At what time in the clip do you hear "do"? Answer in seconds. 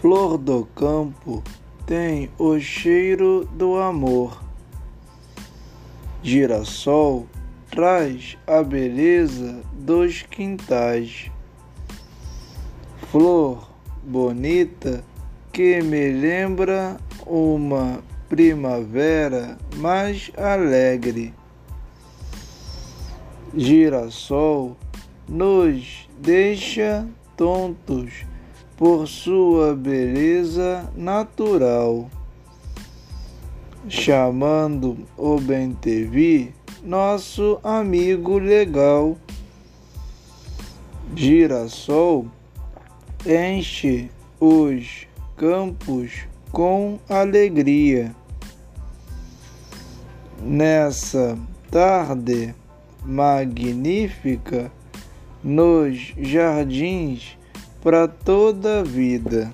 0.38-0.64, 3.54-3.74